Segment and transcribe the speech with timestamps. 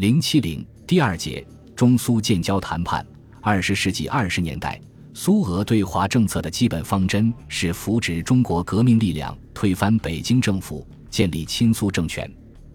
[0.00, 1.46] 零七零第二节
[1.76, 3.06] 中苏建交谈判。
[3.42, 4.80] 二十世纪二十年代，
[5.12, 12.26] 苏俄对华政策的基本方针是扶植中国革命力量，推翻北京政府，建立亲苏政权。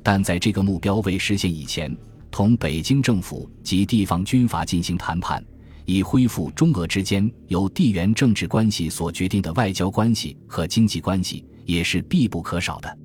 [0.03, 1.97] 但在这个目标未实现以前，
[2.29, 5.44] 同北京政府及地方军阀进行谈判，
[5.85, 12.97] 以恢复中俄之间由地缘政治关系所决定的外交关系和经济关系，也是必不可少的。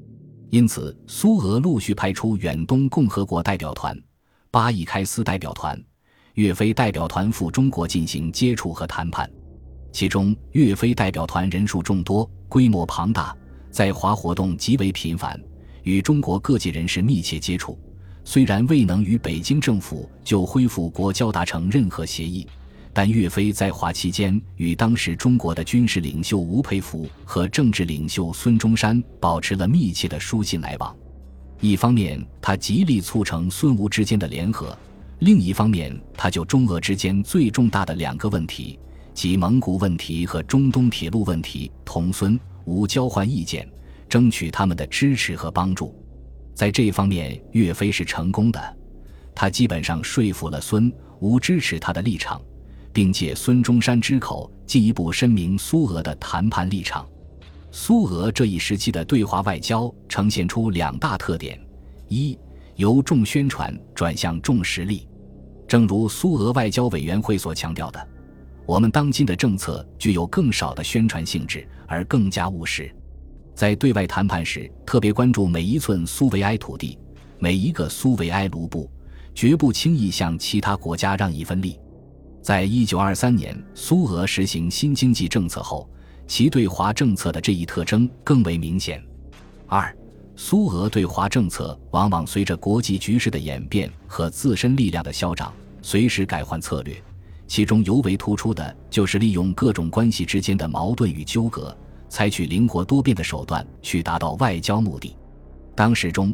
[0.50, 3.96] 因此，苏俄陆续派出远东共和国代表团、
[4.50, 5.80] 巴以开斯代表团。
[6.34, 9.28] 岳飞代表团赴中国进行接触和谈判，
[9.92, 13.36] 其中岳飞代表团人数众多、规模庞大，
[13.70, 15.38] 在华活动极为频繁，
[15.82, 17.78] 与中国各界人士密切接触。
[18.24, 22.46] 虽然未能与北京政府就恢复国交达成任何协议，
[22.92, 30.96] 但岳飞在华期间与当时中国的军事领袖吴佩孚和政治领袖孙中山保持了密切的书信来往。
[31.60, 34.76] 一方面，他极力促成孙吴之间的联合。
[35.18, 38.78] 另一方面，他就中俄之间最重大的两个问题，
[39.12, 43.68] 即蒙古问题和中东铁路问题，同孙吴交换意见，
[44.08, 45.94] 争取他们的支持和帮助。
[46.54, 48.76] 在这方面，岳飞是成功的，
[49.34, 52.40] 他基本上说服了孙吴支持他的立场，
[52.90, 57.06] 并借孙中山之口进一步申明苏俄的谈判立场。
[57.72, 61.58] 苏俄这一时期的对华外交呈现出两大特点：
[62.08, 62.36] 一，
[62.74, 65.06] 由重宣传转向重实力。
[65.68, 68.08] 正如苏俄外交委员会所强调的，
[68.66, 72.92] 我们当今的政策具有更少的宣传性质，而更加务实。
[73.54, 76.98] 在对外谈判时，特别关注每一寸苏维埃土地，
[77.38, 78.90] 每一个苏维埃卢布，
[79.32, 81.78] 绝不轻易向其他国家让一分利。
[82.42, 85.88] 在一九二三年苏俄实行新经济政策后，
[86.30, 89.02] 其对华政策的这一特征更为明显。
[89.66, 89.92] 二。
[90.36, 96.94] 苏俄对华政策往往随着国际局势的演变和自身力量的消长，随时改换策略。
[97.48, 101.76] 其中尤为突出的就是利用各种关系之间的矛盾与纠葛，
[102.08, 105.16] 采取灵活多变的手段去达到外交目的。
[105.74, 106.32] 当时中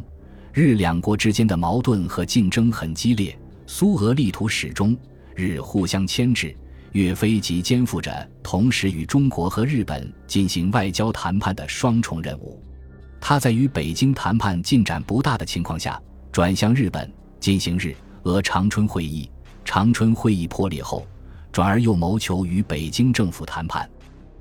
[0.53, 4.95] 日两国之间的矛盾和竞争很激烈，苏俄力图始终
[5.35, 6.55] 日互相牵制。
[6.93, 12.61] 岳飞即肩负着同时与中国和日本进行外交谈判的双重任务。
[13.19, 19.29] 他在与北京谈判进展不大的情况下，转向日本进行日俄长春会议。
[19.65, 21.05] 长春会议破裂后，
[21.51, 23.87] 转而又谋求与北京政府谈判。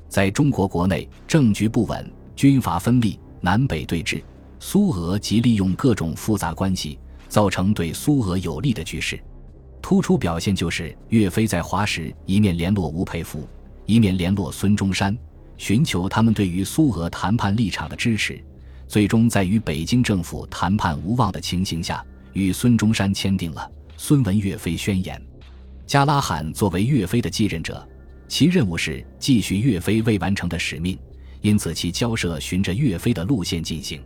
[0.09, 4.23] 在中国国内政局不稳、军阀分立、南北对峙，
[4.61, 6.97] 苏俄即利用各种复杂关系，
[7.29, 9.21] 造成对苏俄有利的局势。
[9.87, 13.49] 突出表现就是岳飞在华时一面联络吴佩孚，
[13.85, 15.17] 一面联络孙中山，
[15.59, 18.43] 寻求他们对于苏俄谈判立场的支持。
[18.89, 23.61] 最终在与北京政府谈判无望的情形下，与孙中山签订了
[23.97, 25.17] 《孙文岳飞宣言》。
[25.87, 27.89] 加拉罕作为岳飞的继任者，
[28.27, 30.99] 其任务是继续岳飞未完成的使命，
[31.43, 34.03] 因此其交涉循着岳飞的路线进行。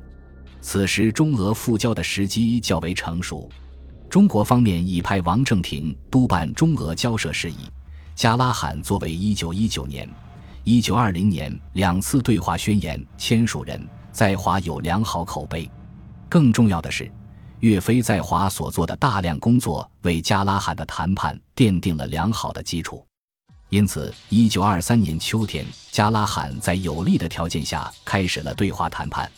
[0.61, 3.49] 此时中俄复交的时机较为成熟，
[4.11, 7.59] 中国方面已派王正廷督办中俄交涉事宜，
[8.17, 10.11] 加拉罕作为1919年、
[10.65, 13.81] 1920年两次对华宣言签署人。
[14.11, 15.71] 在华有良好口碑，
[16.29, 17.09] 更重要的是，
[17.61, 23.07] 岳飞在华所做的大量工作为加拉罕的谈判奠定了良好的基础。
[23.69, 29.31] 因此，一九二三年秋天，加拉罕在有利的条件下开始了对华谈判。